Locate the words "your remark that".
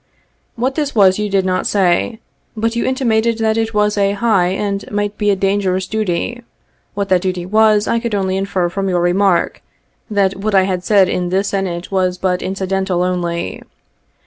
8.89-10.35